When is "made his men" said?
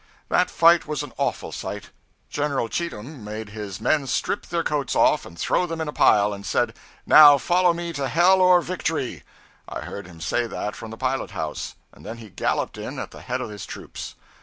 3.23-4.07